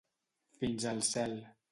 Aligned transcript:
Fins 0.61 0.87
al 0.93 1.03
cel. 1.09 1.37